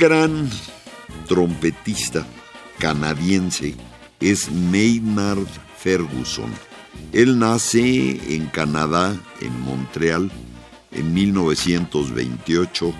Gran 0.00 0.48
trompetista 1.28 2.26
canadiense 2.78 3.74
es 4.18 4.50
Maynard 4.50 5.46
Ferguson. 5.76 6.50
Él 7.12 7.38
nace 7.38 8.34
en 8.34 8.46
Canadá, 8.46 9.14
en 9.42 9.60
Montreal, 9.60 10.30
en 10.90 11.12
1928. 11.12 12.94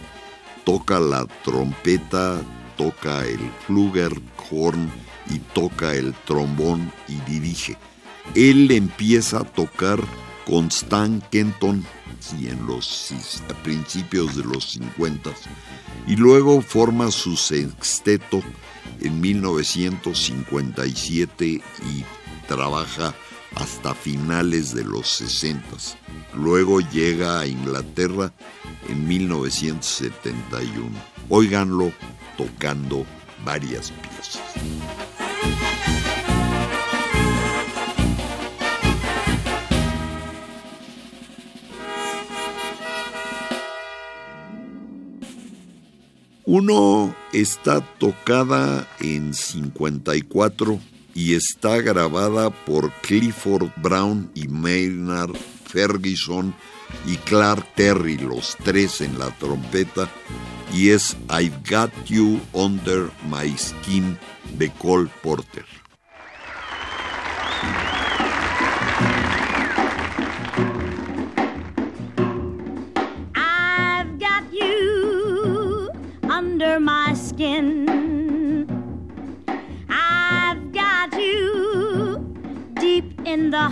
Toca 0.65 1.01
la 1.01 1.25
trompeta, 1.43 2.43
toca 2.77 3.25
el 3.25 3.41
flugelhorn 3.67 4.91
y 5.31 5.39
toca 5.55 5.95
el 5.95 6.13
trombón 6.27 6.93
y 7.09 7.15
dirige. 7.31 7.79
Él 8.35 8.71
empieza 8.73 9.39
a 9.39 9.45
tocar 9.45 10.01
con 10.47 10.67
Stan 10.67 11.23
Kenton 11.31 11.83
y 12.39 12.49
en 12.49 12.67
los 12.67 13.15
a 13.49 13.55
principios 13.63 14.37
de 14.37 14.45
los 14.45 14.73
50 14.73 15.31
y 16.07 16.17
luego 16.17 16.61
forma 16.61 17.11
su 17.11 17.35
sexteto 17.37 18.43
en 19.01 19.19
1957 19.21 21.47
y 21.47 21.63
trabaja 22.47 23.15
hasta 23.57 23.95
finales 23.95 24.75
de 24.75 24.85
los 24.85 25.09
60. 25.09 25.67
Luego 26.35 26.81
llega 26.81 27.41
a 27.41 27.47
Inglaterra 27.47 28.35
en 28.89 29.07
1971. 29.07 30.91
Óiganlo 31.29 31.93
tocando 32.37 33.07
varias 33.45 33.91
piezas. 33.91 34.41
Uno 46.53 47.15
está 47.33 47.81
tocada 47.81 48.85
en 48.99 49.35
54 49.35 50.81
y 51.15 51.35
está 51.35 51.81
grabada 51.81 52.51
por 52.51 52.91
Clifford 53.03 53.71
Brown 53.77 54.29
y 54.35 54.49
Maynard 54.49 55.37
Ferguson 55.67 56.53
y 57.07 57.19
Clark 57.19 57.65
Terry, 57.77 58.19
los 58.19 58.57
tres 58.65 59.01
en 59.01 59.17
la 59.17 59.31
trompeta, 59.39 60.11
y 60.75 60.89
es 60.89 61.17
I've 61.29 61.57
Got 61.71 61.93
You 62.07 62.41
Under 62.53 63.09
My 63.31 63.57
Skin 63.57 64.19
de 64.59 64.73
Cole 64.73 65.09
Porter. 65.23 65.80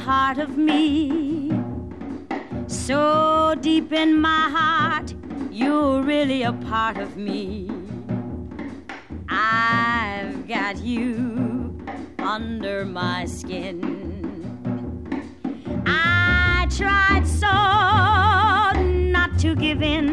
Heart 0.09 0.39
of 0.39 0.57
me. 0.57 1.53
So 2.67 3.55
deep 3.61 3.93
in 3.93 4.19
my 4.19 4.49
heart, 4.49 5.13
you're 5.51 6.01
really 6.03 6.45
a 6.45 6.55
part 6.55 6.97
of 6.97 7.19
me. 7.19 7.71
I've 9.29 10.49
got 10.49 10.79
you 10.79 11.79
under 12.21 12.87
my 12.87 13.27
skin. 13.27 13.77
I 15.85 16.67
tried 16.71 17.27
so 17.27 17.53
not 19.13 19.39
to 19.41 19.55
give 19.57 19.83
in 19.83 20.07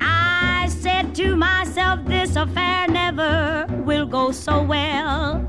I 0.00 0.66
said 0.68 1.14
to 1.14 1.36
myself, 1.36 2.04
this 2.04 2.34
affair 2.34 2.88
never 2.88 3.68
will 3.86 4.06
go 4.06 4.32
so 4.32 4.60
well. 4.60 5.46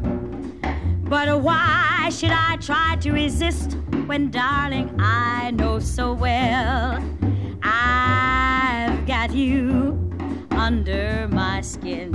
But 1.10 1.42
why 1.42 1.91
should 2.10 2.32
I 2.32 2.58
try 2.58 2.98
to 3.02 3.12
resist 3.12 3.78
when, 4.06 4.32
darling, 4.32 4.94
I 5.00 5.52
know 5.52 5.80
so 5.80 6.14
well 6.14 7.02
I've 7.62 9.06
got 9.06 9.32
you 9.32 10.12
under 10.52 11.28
my 11.32 11.62
skin? 11.62 12.10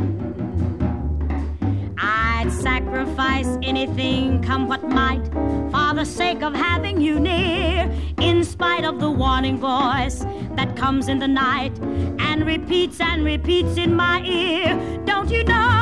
I'd 1.98 2.50
sacrifice 2.52 3.58
anything, 3.62 4.42
come 4.42 4.68
what 4.68 4.88
might, 4.88 5.24
for 5.70 5.94
the 5.94 6.04
sake 6.04 6.42
of 6.42 6.54
having 6.54 7.00
you 7.00 7.18
near, 7.18 7.90
in 8.20 8.44
spite 8.44 8.84
of 8.84 9.00
the 9.00 9.10
warning 9.10 9.58
voice 9.58 10.24
that 10.56 10.76
comes 10.76 11.08
in 11.08 11.18
the 11.18 11.28
night 11.28 11.78
and 12.18 12.46
repeats 12.46 13.00
and 13.00 13.24
repeats 13.24 13.76
in 13.76 13.94
my 13.94 14.22
ear. 14.22 14.76
Don't 15.04 15.30
you 15.30 15.44
know, 15.44 15.75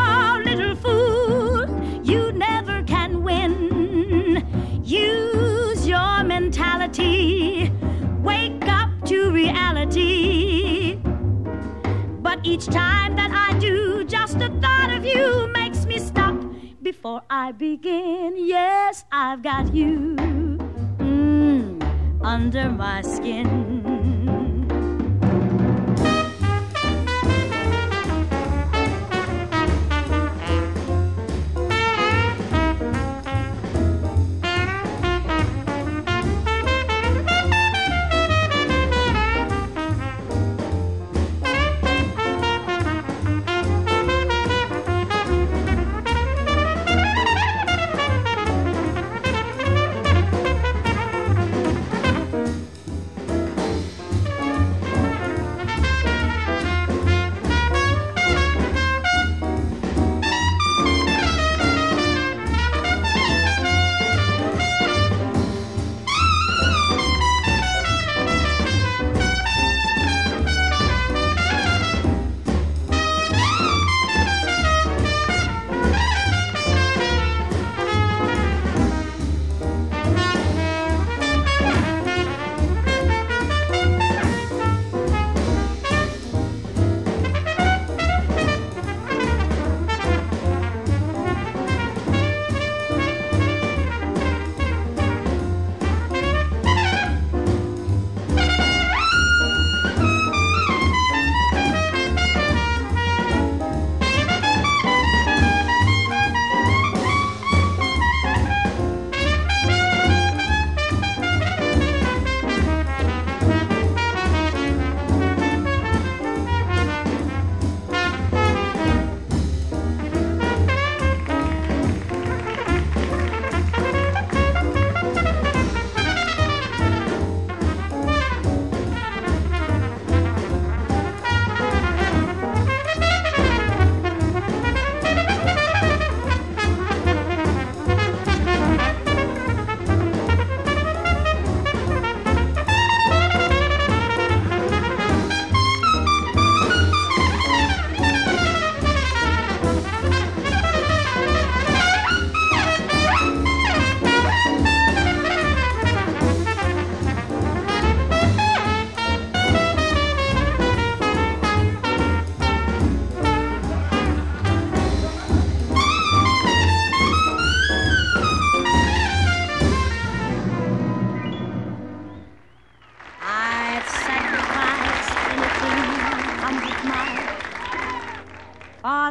mentality, 6.98 7.70
wake 8.22 8.66
up 8.68 8.90
to 9.06 9.30
reality. 9.30 10.96
But 12.22 12.40
each 12.42 12.66
time 12.66 13.16
that 13.16 13.30
I 13.32 13.58
do, 13.58 14.04
just 14.04 14.38
the 14.38 14.48
thought 14.60 14.90
of 14.90 15.04
you 15.04 15.48
makes 15.48 15.86
me 15.86 15.98
stop 15.98 16.34
before 16.82 17.22
I 17.30 17.52
begin. 17.52 18.34
Yes, 18.36 19.04
I've 19.12 19.42
got 19.42 19.74
you 19.74 20.16
mm, 20.98 22.20
under 22.22 22.70
my 22.70 23.02
skin. 23.02 23.83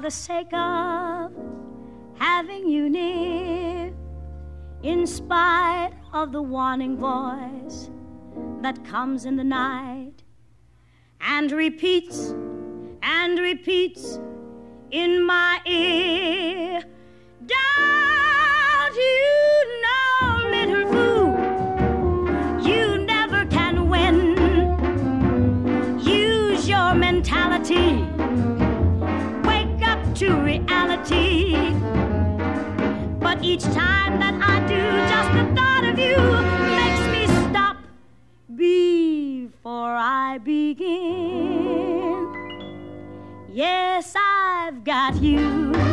The 0.04 0.12
sake 0.12 0.52
of 0.52 1.32
having 2.20 2.68
you 2.68 2.90
near, 2.90 3.94
in 4.82 5.08
spite 5.08 5.94
of 6.12 6.34
the 6.34 6.42
warning 6.42 6.98
voice 6.98 7.90
that 8.62 8.84
comes 8.84 9.24
in 9.24 9.38
the 9.38 9.44
night 9.46 9.83
Yes, 43.54 44.16
I've 44.16 44.84
got 44.84 45.22
you. 45.22 45.93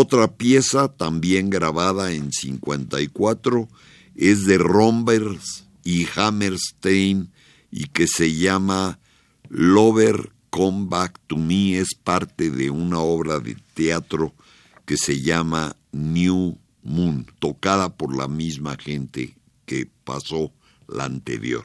Otra 0.00 0.28
pieza 0.36 0.86
también 0.86 1.50
grabada 1.50 2.12
en 2.12 2.30
54 2.30 3.68
es 4.14 4.46
de 4.46 4.56
Rombers 4.56 5.66
y 5.82 6.06
Hammerstein 6.14 7.32
y 7.72 7.86
que 7.86 8.06
se 8.06 8.32
llama 8.32 9.00
Lover 9.48 10.30
Come 10.50 10.86
Back 10.88 11.18
to 11.26 11.36
Me. 11.36 11.78
Es 11.78 11.96
parte 11.96 12.52
de 12.52 12.70
una 12.70 13.00
obra 13.00 13.40
de 13.40 13.56
teatro 13.74 14.32
que 14.86 14.96
se 14.96 15.20
llama 15.20 15.74
New 15.90 16.56
Moon, 16.84 17.26
tocada 17.40 17.96
por 17.96 18.16
la 18.16 18.28
misma 18.28 18.76
gente 18.76 19.34
que 19.66 19.90
pasó 20.04 20.52
la 20.86 21.06
anterior. 21.06 21.64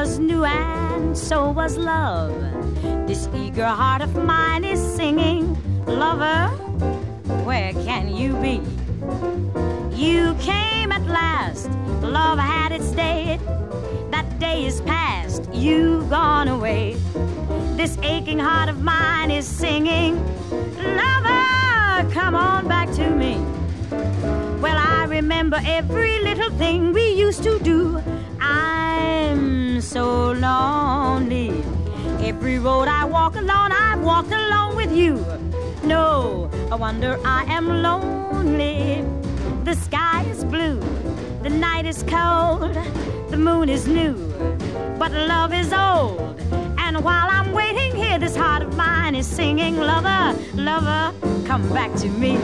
Was 0.00 0.20
new 0.20 0.44
and 0.44 1.18
so 1.18 1.50
was 1.50 1.76
love. 1.76 2.32
This 3.08 3.28
eager 3.34 3.66
heart 3.66 4.00
of 4.00 4.14
mine 4.14 4.62
is 4.62 4.78
singing, 4.78 5.42
Lover, 5.86 6.46
where 7.42 7.72
can 7.72 8.14
you 8.14 8.36
be? 8.36 8.60
You 9.96 10.36
came 10.38 10.92
at 10.92 11.04
last, 11.08 11.68
love 12.00 12.38
had 12.38 12.70
its 12.70 12.92
day. 12.92 13.40
That 14.12 14.38
day 14.38 14.66
is 14.66 14.80
past, 14.82 15.52
you've 15.52 16.08
gone 16.08 16.46
away. 16.46 16.96
This 17.76 17.98
aching 17.98 18.38
heart 18.38 18.68
of 18.68 18.80
mine 18.80 19.32
is 19.32 19.48
singing, 19.48 20.14
Lover, 21.00 22.08
come 22.12 22.36
on 22.36 22.68
back 22.68 22.88
to 22.92 23.10
me. 23.10 23.34
Well, 24.62 24.78
I 24.78 25.06
remember 25.08 25.58
every 25.64 26.20
little 26.20 26.50
thing 26.50 26.92
we 26.92 27.14
used 27.14 27.42
to 27.42 27.58
do. 27.58 28.00
So 29.80 30.32
lonely. 30.32 31.62
Every 32.20 32.58
road 32.58 32.88
I 32.88 33.04
walk 33.04 33.36
alone, 33.36 33.70
I've 33.70 34.00
walked 34.00 34.32
alone 34.32 34.74
with 34.74 34.92
you. 34.92 35.24
No, 35.84 36.50
I 36.72 36.74
wonder 36.74 37.16
I 37.24 37.44
am 37.44 37.82
lonely. 37.82 39.04
The 39.64 39.74
sky 39.74 40.24
is 40.24 40.44
blue, 40.44 40.80
the 41.42 41.50
night 41.50 41.86
is 41.86 42.02
cold, 42.02 42.74
the 43.30 43.36
moon 43.36 43.68
is 43.68 43.86
new, 43.86 44.14
but 44.98 45.12
love 45.12 45.54
is 45.54 45.72
old. 45.72 46.40
And 46.78 47.02
while 47.04 47.28
I'm 47.30 47.52
waiting 47.52 47.94
here, 47.94 48.18
this 48.18 48.34
heart 48.34 48.62
of 48.62 48.76
mine 48.76 49.14
is 49.14 49.26
singing, 49.28 49.76
Lover, 49.76 50.36
lover, 50.54 51.14
come 51.46 51.68
back 51.72 51.94
to 52.00 52.08
me. 52.08 52.36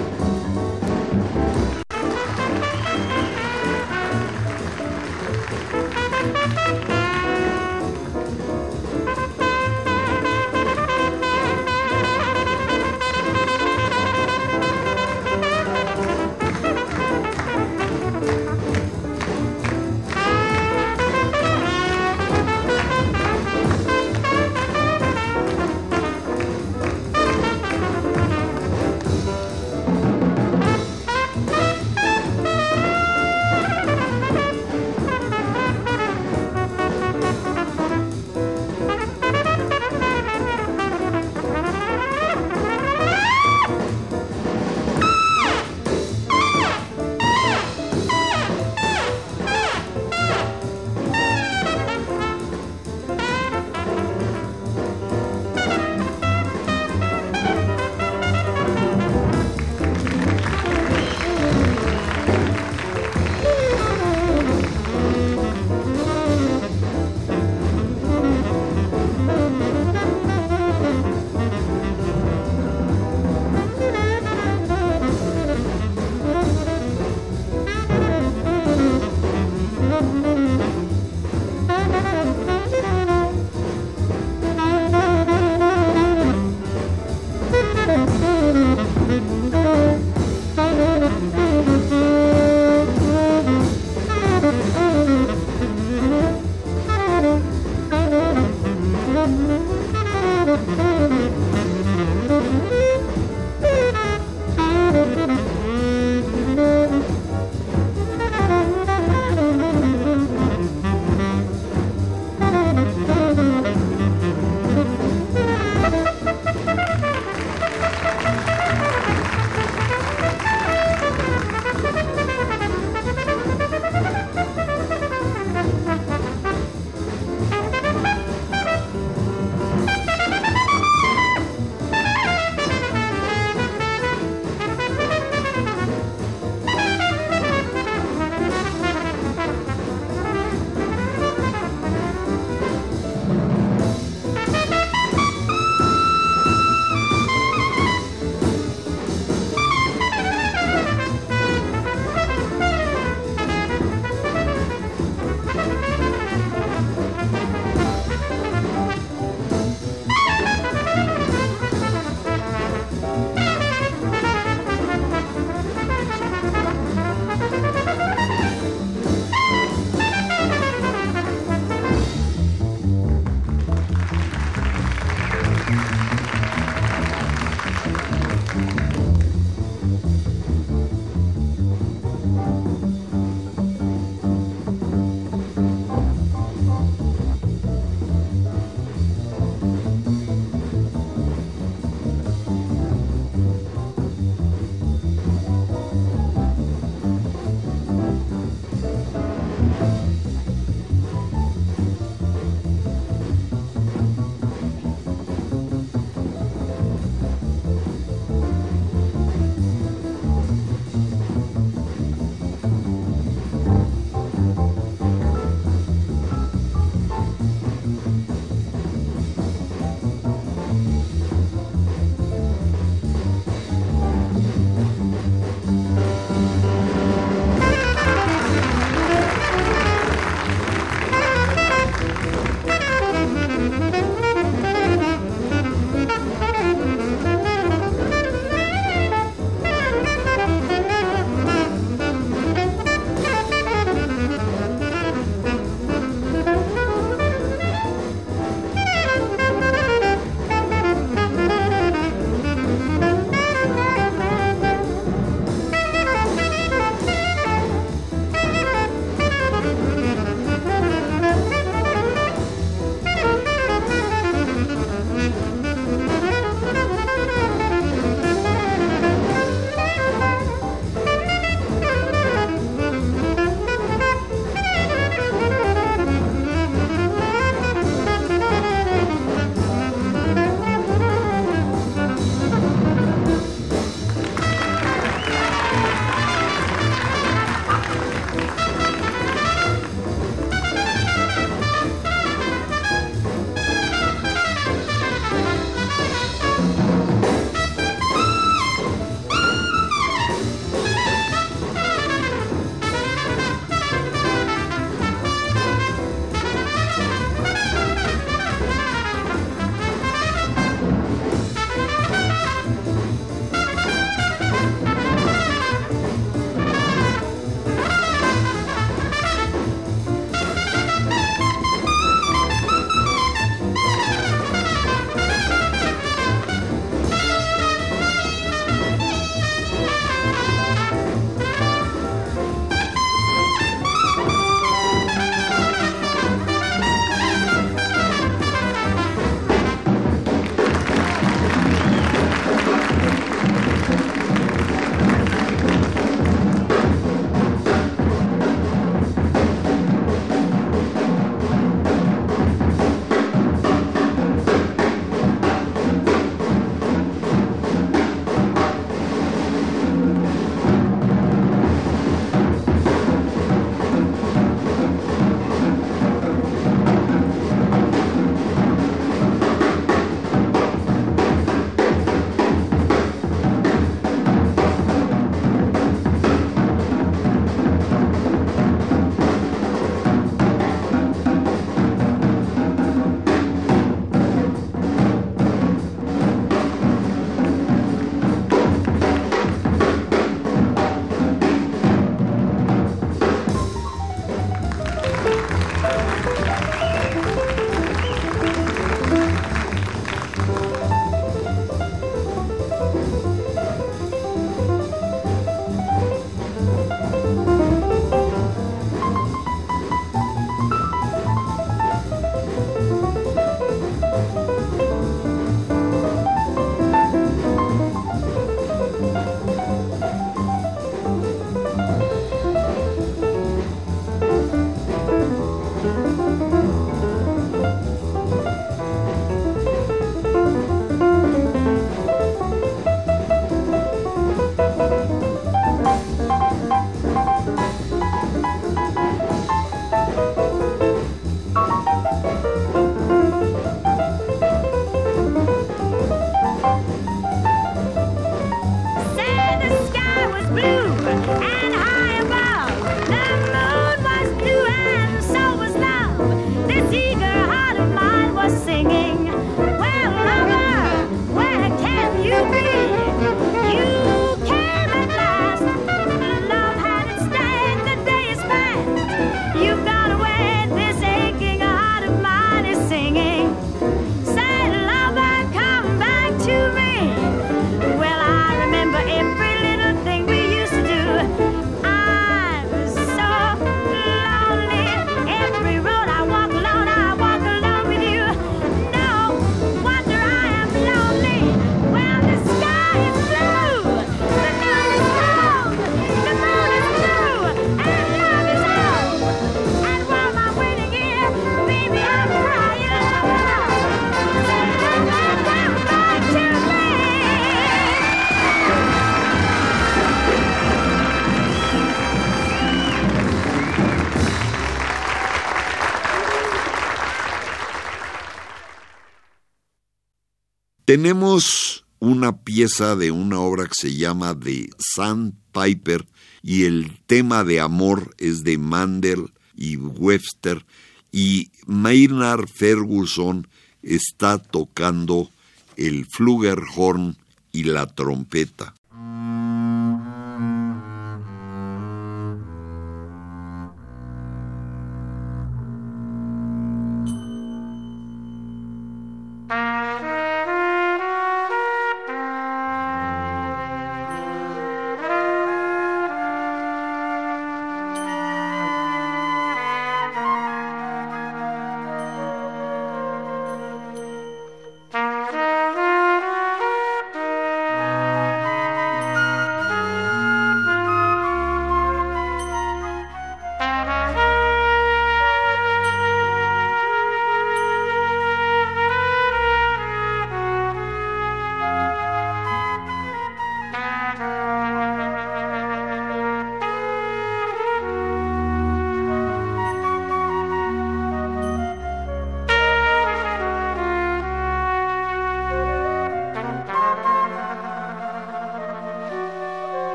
Tenemos 520.94 521.84
una 521.98 522.36
pieza 522.36 522.94
de 522.94 523.10
una 523.10 523.40
obra 523.40 523.66
que 523.66 523.74
se 523.74 523.96
llama 523.96 524.38
The 524.38 524.70
Sandpiper 524.78 526.06
y 526.40 526.66
el 526.66 527.00
tema 527.08 527.42
de 527.42 527.58
amor 527.58 528.14
es 528.16 528.44
de 528.44 528.58
Mandel 528.58 529.32
y 529.56 529.76
Webster 529.76 530.64
y 531.10 531.50
Maynard 531.66 532.46
Ferguson 532.46 533.48
está 533.82 534.38
tocando 534.38 535.28
el 535.76 536.06
flugelhorn 536.06 537.16
y 537.50 537.64
la 537.64 537.88
trompeta. 537.88 538.76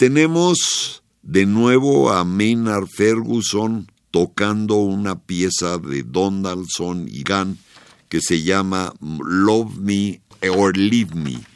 Tenemos 0.00 1.02
de 1.20 1.44
nuevo 1.44 2.10
a 2.10 2.24
Maynard 2.24 2.86
Ferguson 2.86 3.86
tocando 4.10 4.76
una 4.76 5.18
pieza 5.18 5.76
de 5.76 6.04
Donaldson 6.04 7.06
y 7.06 7.22
Gunn 7.22 7.58
que 8.08 8.22
se 8.22 8.42
llama 8.42 8.94
Love 8.98 9.76
Me 9.76 10.22
or 10.56 10.74
Leave 10.74 11.14
Me. 11.14 11.49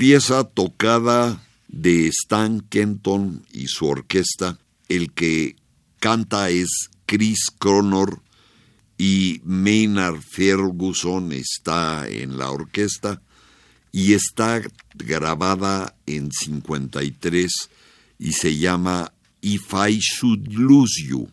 Pieza 0.00 0.44
tocada 0.44 1.42
de 1.68 2.08
Stan 2.08 2.62
Kenton 2.62 3.44
y 3.52 3.66
su 3.66 3.84
orquesta. 3.84 4.58
El 4.88 5.12
que 5.12 5.56
canta 5.98 6.48
es 6.48 6.70
Chris 7.04 7.50
Cronor 7.58 8.22
y 8.96 9.42
Maynard 9.44 10.22
Ferguson 10.22 11.32
está 11.32 12.08
en 12.08 12.38
la 12.38 12.50
orquesta 12.50 13.20
y 13.92 14.14
está 14.14 14.62
grabada 14.94 15.94
en 16.06 16.32
53 16.32 17.52
y 18.18 18.32
se 18.32 18.56
llama 18.56 19.12
If 19.42 19.74
I 19.74 19.98
Should 19.98 20.48
Lose 20.54 21.06
You. 21.06 21.28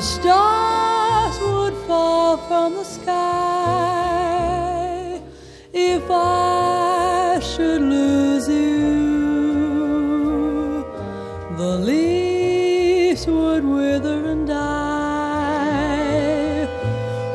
The 0.00 0.06
stars 0.06 1.36
would 1.40 1.76
fall 1.86 2.38
from 2.48 2.72
the 2.72 2.84
sky 2.84 3.20
if 5.74 6.04
I 6.10 7.38
should 7.42 7.82
lose 7.82 8.48
you. 8.48 8.94
The 11.58 11.72
leaves 11.90 13.26
would 13.26 13.62
wither 13.62 14.24
and 14.32 14.46
die. 14.48 15.46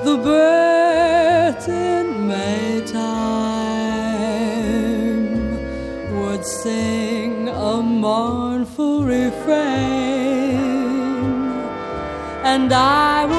The 0.03 0.17
birds 0.17 1.67
in 1.67 2.27
Maytime 2.31 2.95
would 6.17 6.43
sing 6.43 7.47
a 7.47 7.83
mournful 7.83 9.03
refrain 9.03 10.04
and 12.55 12.71
I 12.71 13.34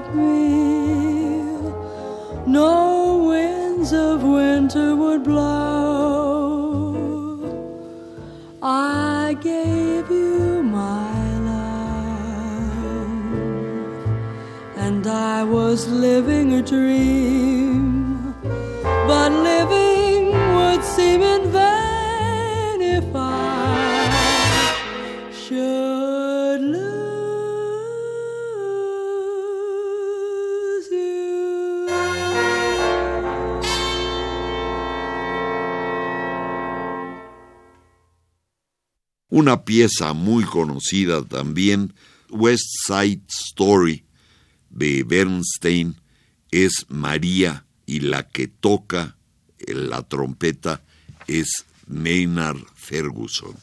quite 0.00 0.14
real. 0.14 1.72
No 2.46 3.24
winds 3.28 3.92
of 3.92 4.22
winter 4.24 4.96
would 4.96 5.22
blow. 5.24 6.94
I 8.62 9.36
gave 9.40 10.10
you 10.10 10.62
my 10.62 11.38
love, 11.50 13.08
and 14.76 15.06
I 15.06 15.44
was 15.44 15.86
living 15.88 16.54
a 16.54 16.62
dream, 16.62 18.34
but 19.06 19.30
living. 19.32 19.83
Una 39.34 39.64
pieza 39.64 40.12
muy 40.12 40.44
conocida 40.44 41.20
también, 41.24 41.92
West 42.30 42.68
Side 42.86 43.22
Story, 43.26 44.04
de 44.70 45.02
Bernstein, 45.02 45.96
es 46.52 46.86
María 46.86 47.66
y 47.84 47.98
la 47.98 48.28
que 48.28 48.46
toca 48.46 49.16
la 49.66 50.02
trompeta 50.02 50.84
es 51.26 51.64
Maynard 51.88 52.60
Ferguson. 52.76 53.56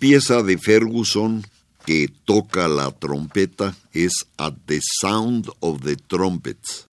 Pieza 0.00 0.42
de 0.42 0.56
Ferguson 0.56 1.44
que 1.84 2.08
toca 2.24 2.68
la 2.68 2.90
trompeta 2.90 3.76
es 3.92 4.26
At 4.38 4.54
the 4.64 4.80
Sound 5.00 5.50
of 5.60 5.82
the 5.82 5.96
Trumpets. 5.96 6.89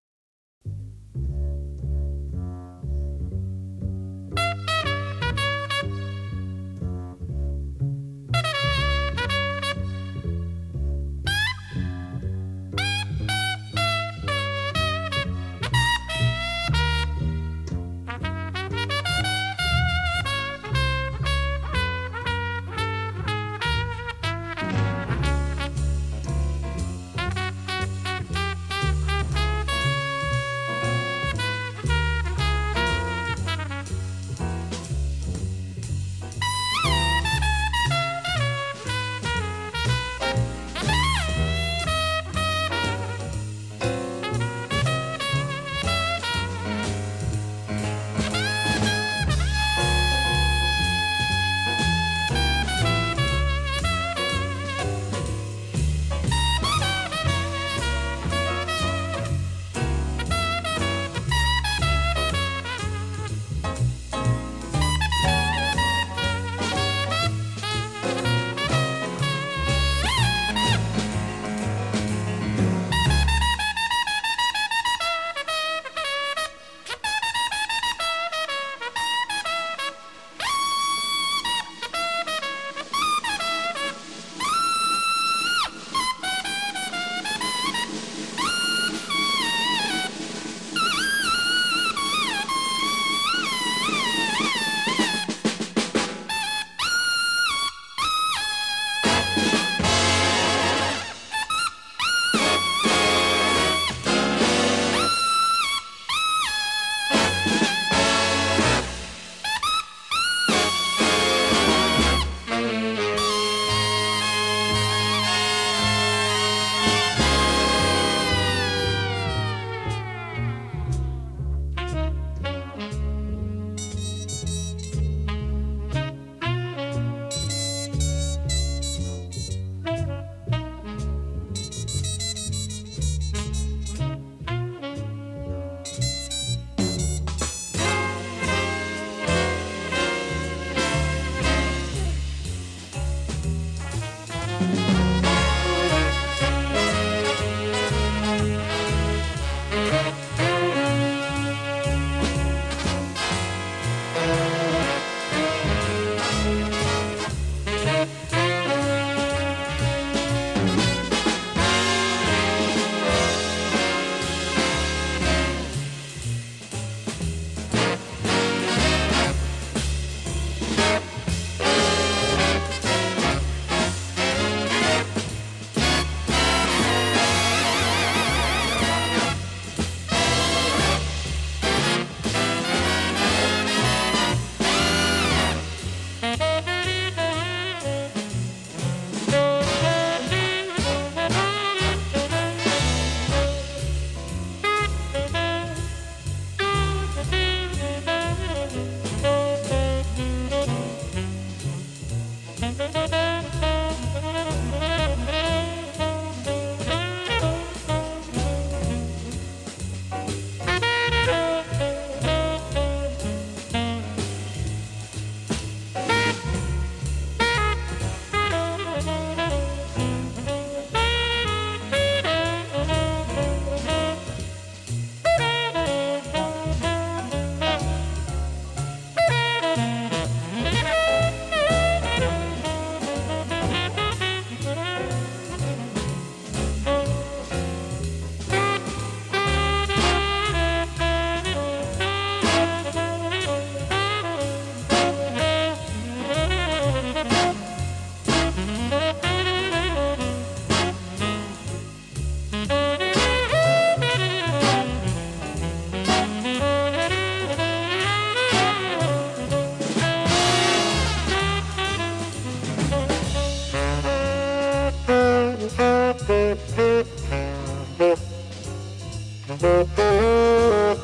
Thank 269.95 270.99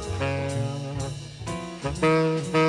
you. 2.55 2.60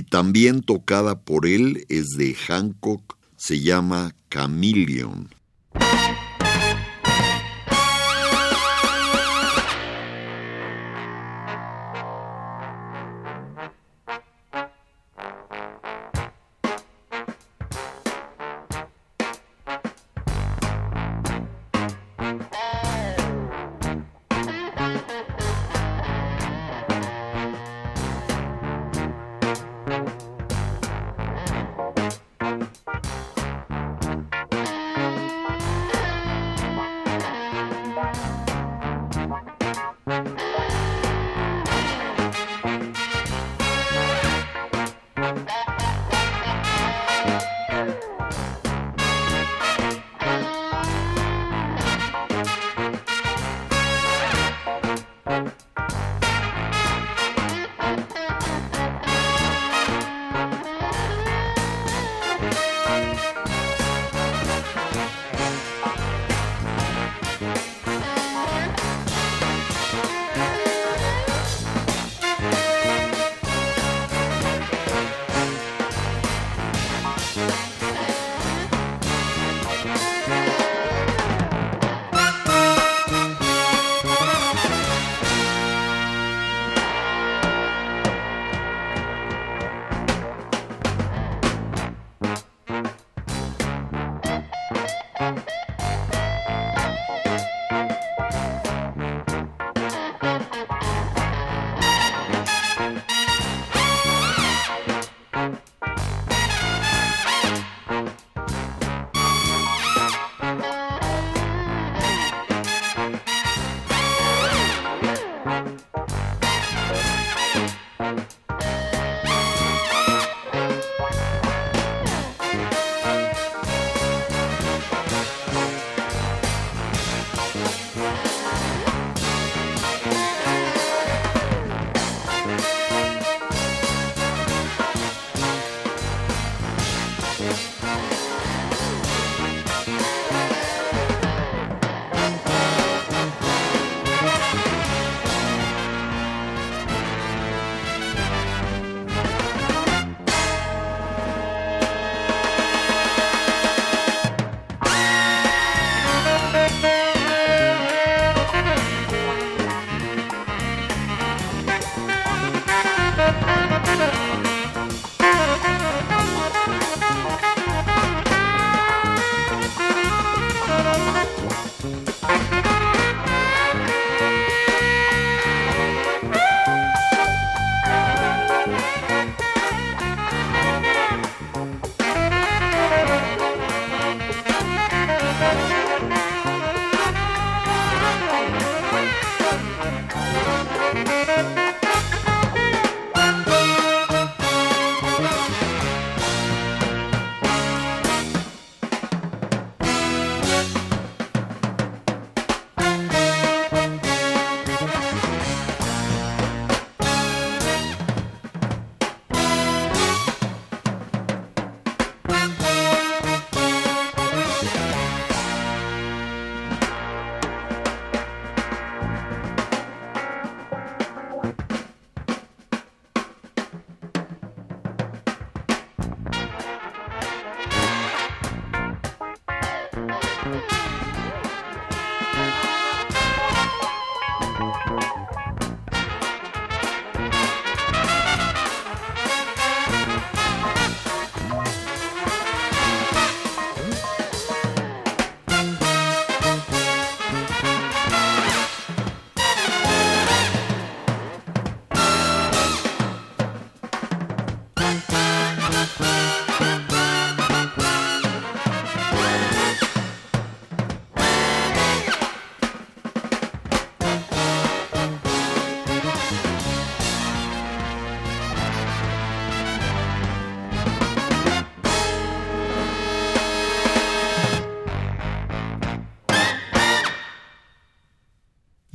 También 0.00 0.62
tocada 0.62 1.20
por 1.20 1.44
él 1.46 1.84
es 1.90 2.06
de 2.16 2.34
Hancock, 2.34 3.18
se 3.36 3.60
llama 3.60 4.14
Chameleon. 4.30 5.28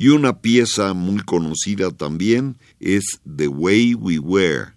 Y 0.08 0.10
una 0.10 0.40
pieza 0.40 0.94
muy 0.94 1.20
conocida 1.20 1.92
también 1.92 2.58
es 2.80 3.20
The 3.26 3.50
Way 3.50 3.96
We 3.96 4.20
Were 4.20 4.68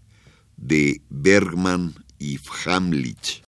de 0.57 1.03
Bergman 1.09 1.95
y 2.19 2.41
Hamlich. 2.65 3.45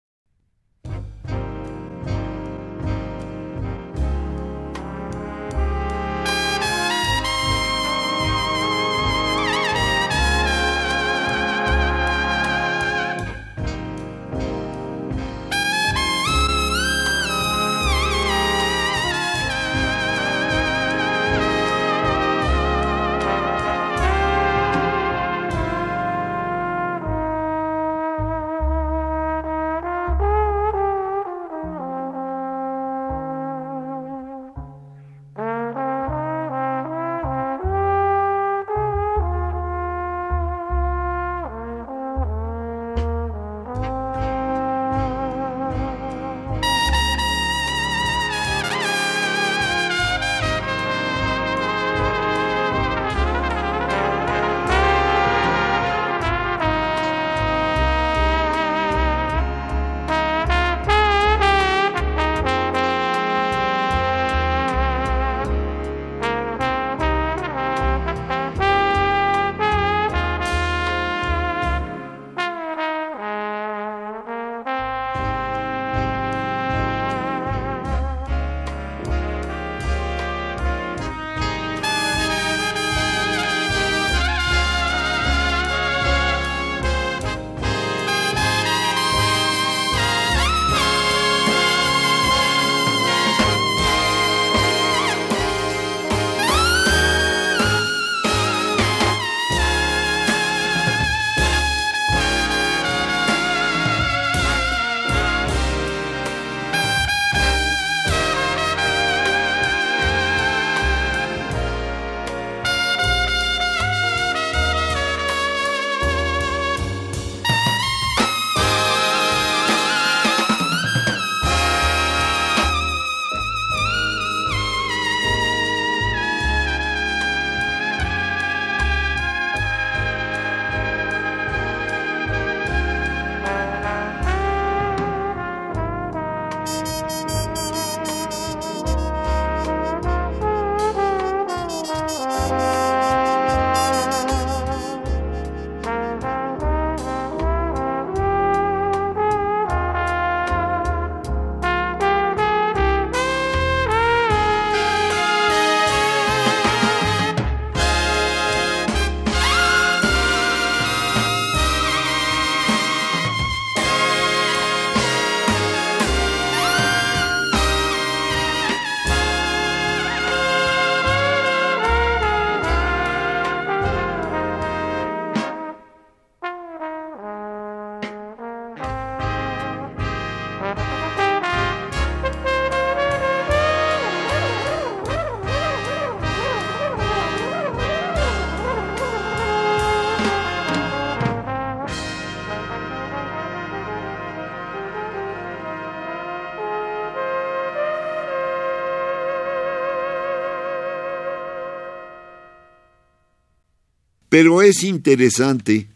Pero 204.38 204.60
es 204.60 204.84
interesante 204.84 205.88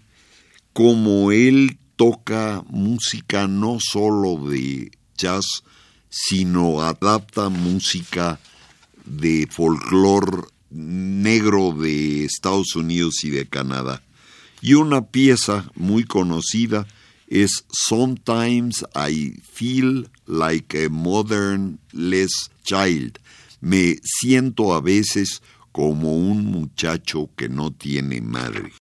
como 0.72 1.30
él 1.30 1.76
toca 1.97 2.64
música 2.70 3.47
no 3.47 3.76
solo 3.80 4.49
de 4.49 4.93
jazz, 5.14 5.62
sino 6.09 6.80
adapta 6.80 7.51
música 7.51 8.41
de 9.05 9.47
folclore 9.51 10.45
negro 10.70 11.72
de 11.72 12.24
Estados 12.24 12.74
Unidos 12.76 13.24
y 13.24 13.28
de 13.28 13.47
Canadá. 13.47 14.03
Y 14.62 14.72
una 14.72 15.09
pieza 15.09 15.70
muy 15.74 16.05
conocida 16.05 16.86
es 17.26 17.66
Sometimes 17.70 18.86
I 18.97 19.34
Feel 19.53 20.09
Like 20.24 20.86
a 20.86 20.88
Modernless 20.88 22.51
Child. 22.64 23.18
Me 23.61 23.99
siento 24.03 24.72
a 24.72 24.80
veces 24.80 25.43
como 25.72 26.14
un 26.14 26.46
muchacho 26.46 27.30
que 27.36 27.48
no 27.48 27.70
tiene 27.70 28.20
madre. 28.20 28.72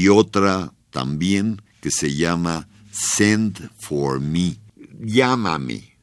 Y 0.00 0.08
otra 0.08 0.72
también 0.88 1.60
que 1.82 1.90
se 1.90 2.14
llama 2.14 2.66
Send 2.90 3.68
for 3.80 4.18
Me. 4.18 4.56
Llámame. 4.98 5.98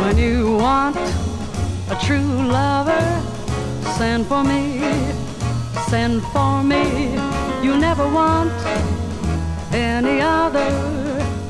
When 0.00 0.18
you 0.18 0.56
want 0.56 0.96
a 1.88 1.96
true 2.04 2.48
lover, 2.50 3.22
send 3.96 4.26
for 4.26 4.42
me, 4.42 4.80
send 5.88 6.20
for 6.32 6.64
me. 6.64 7.14
You 7.62 7.76
never 7.76 8.08
want 8.08 8.50
any 9.72 10.20
other. 10.20 10.68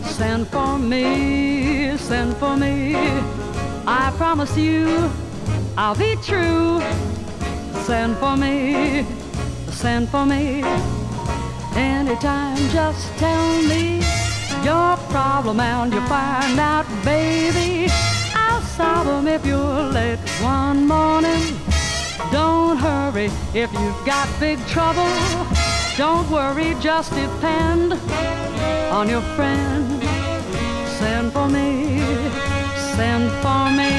Send 0.03 0.47
for 0.49 0.79
me, 0.79 1.97
send 1.97 2.37
for 2.37 2.55
me. 2.55 3.38
I 3.91 4.13
promise 4.19 4.55
you 4.55 5.11
I'll 5.79 5.95
be 5.95 6.15
true. 6.17 6.83
Send 7.87 8.19
for 8.19 8.37
me, 8.37 9.07
send 9.71 10.11
for 10.11 10.27
me. 10.27 10.63
Anytime, 11.75 12.59
just 12.69 13.17
tell 13.17 13.63
me 13.63 14.03
your 14.63 14.97
problem 15.09 15.61
and 15.61 15.91
you'll 15.91 16.03
find 16.03 16.61
out, 16.61 16.85
baby. 17.03 17.91
I'll 18.35 18.61
solve 18.61 19.07
them 19.07 19.27
if 19.27 19.47
you're 19.47 19.83
late 19.85 20.19
one 20.43 20.87
morning. 20.87 21.57
Don't 22.31 22.77
hurry 22.77 23.31
if 23.55 23.73
you've 23.73 24.05
got 24.05 24.29
big 24.39 24.59
trouble. 24.67 25.09
Don't 25.97 26.29
worry, 26.31 26.77
just 26.79 27.15
depend 27.15 27.95
on 28.93 29.09
your 29.09 29.23
friend. 29.35 30.03
Send 30.99 31.33
for 31.33 31.49
me, 31.49 31.98
send 32.99 33.31
for 33.45 33.65
me. 33.79 33.93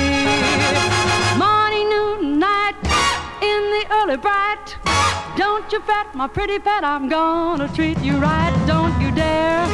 Morning, 1.44 1.88
noon, 1.94 2.38
night, 2.38 2.76
in 3.52 3.62
the 3.76 3.84
early 3.98 4.18
bright. 4.18 4.66
Don't 5.38 5.72
you 5.72 5.80
fret, 5.88 6.08
my 6.14 6.28
pretty 6.28 6.60
pet, 6.60 6.84
I'm 6.84 7.08
gonna 7.08 7.70
treat 7.78 7.98
you 8.00 8.16
right. 8.18 8.54
Don't 8.68 8.96
you 9.04 9.10
dare 9.24 9.66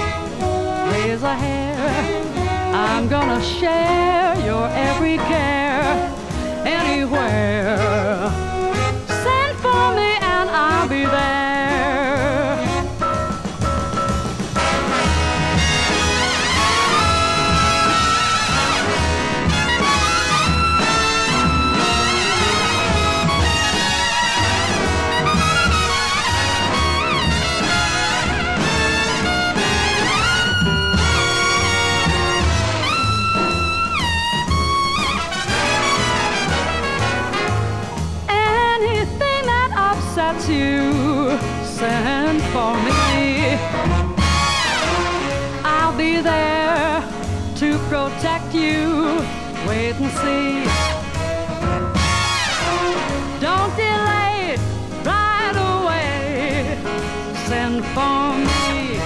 raise 0.92 1.24
a 1.24 1.36
hair. 1.46 1.76
I'm 2.88 3.08
gonna 3.16 3.42
share 3.42 4.36
your 4.50 4.66
every 4.88 5.18
care 5.32 5.94
anywhere. 6.80 7.78
Send 9.24 9.54
for 9.66 9.86
me 10.00 10.10
and 10.34 10.48
I'll 10.64 10.88
be 10.88 11.04
there. 11.18 11.45
Protect 48.26 48.56
you. 48.56 49.22
Wait 49.68 49.94
and 50.02 50.12
see. 50.22 50.64
Don't 53.40 53.72
delay, 53.78 54.58
right 55.04 55.56
away. 55.70 56.76
Send 57.46 57.86
for 57.94 58.34
me. 58.50 58.98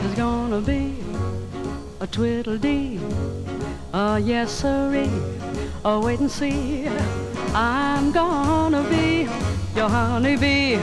There's 0.00 0.14
gonna 0.14 0.60
be 0.60 0.94
a 2.00 2.06
twiddle-dee, 2.06 3.00
a 3.92 4.20
yes 4.20 4.52
sirree, 4.52 5.10
a 5.84 5.98
wait 5.98 6.20
and 6.20 6.30
see. 6.30 6.86
I'm 7.52 8.12
gonna 8.12 8.84
be 8.88 9.28
your 9.74 9.88
honeybee. 9.88 10.78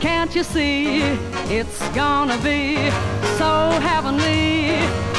Can't 0.00 0.34
you 0.36 0.42
see? 0.42 1.00
It's 1.48 1.80
gonna 1.94 2.36
be 2.42 2.90
so 3.38 3.70
heavenly. 3.80 5.13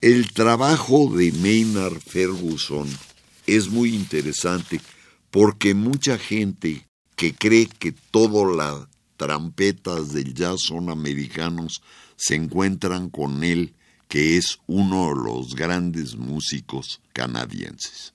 El 0.00 0.30
trabajo 0.30 1.12
de 1.12 1.32
Maynard 1.32 1.98
Ferguson 1.98 2.86
es 3.48 3.68
muy 3.68 3.96
interesante 3.96 4.80
porque 5.32 5.74
mucha 5.74 6.18
gente 6.18 6.86
que 7.16 7.34
cree 7.34 7.66
que 7.66 7.90
todas 8.12 8.56
las 8.56 8.86
trampetas 9.16 10.12
del 10.12 10.34
jazz 10.34 10.60
son 10.60 10.88
americanos 10.88 11.82
se 12.14 12.36
encuentran 12.36 13.10
con 13.10 13.42
él, 13.42 13.74
que 14.06 14.36
es 14.36 14.60
uno 14.68 15.08
de 15.08 15.16
los 15.16 15.56
grandes 15.56 16.14
músicos 16.14 17.00
canadienses. 17.12 18.14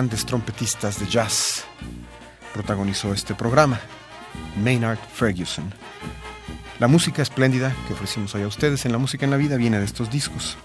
Grandes 0.00 0.24
trompetistas 0.24 0.98
de 0.98 1.06
jazz 1.06 1.66
protagonizó 2.54 3.12
este 3.12 3.34
programa, 3.34 3.78
Maynard 4.56 4.98
Ferguson. 5.12 5.74
La 6.78 6.88
música 6.88 7.20
espléndida 7.20 7.76
que 7.86 7.92
ofrecimos 7.92 8.34
hoy 8.34 8.44
a 8.44 8.46
ustedes 8.46 8.86
en 8.86 8.92
La 8.92 8.98
Música 8.98 9.26
en 9.26 9.30
la 9.30 9.36
Vida 9.36 9.58
viene 9.58 9.78
de 9.78 9.84
estos 9.84 10.10
discos. 10.10 10.56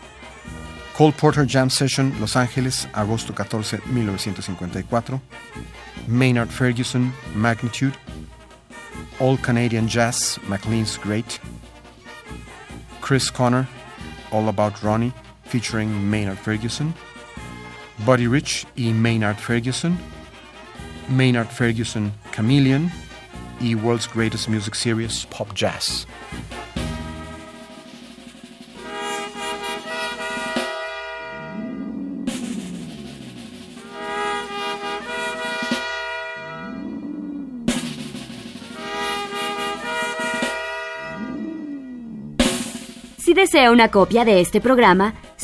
Cole 0.97 1.11
Porter 1.19 1.45
Jam 1.45 1.69
Session, 1.69 2.15
Los 2.21 2.37
Ángeles, 2.37 2.87
agosto 2.93 3.35
14, 3.35 3.81
1954. 3.87 5.21
Maynard 6.07 6.47
Ferguson, 6.49 7.13
Magnitude. 7.35 7.95
All 9.19 9.37
Canadian 9.37 9.89
Jazz, 9.89 10.39
McLean's 10.47 10.97
Great. 11.03 11.41
Chris 13.01 13.29
Connor, 13.29 13.67
All 14.31 14.47
About 14.47 14.81
Ronnie, 14.81 15.11
featuring 15.43 15.89
Maynard 16.09 16.37
Ferguson, 16.37 16.93
Buddy 17.99 18.27
Rich 18.27 18.67
y 18.75 18.91
Maynard 18.91 19.37
Ferguson, 19.37 19.97
Maynard 21.09 21.49
Ferguson 21.49 22.11
Chameleon 22.35 22.91
y 23.59 23.75
World's 23.75 24.09
Greatest 24.13 24.49
Music 24.49 24.75
Series 24.75 25.25
Pop 25.27 25.53
Jazz. 25.55 26.07
Si 43.17 43.33
desea 43.33 43.71
una 43.71 43.89
copia 43.89 44.23
de 44.23 44.39
este 44.39 44.61
programa, 44.61 45.15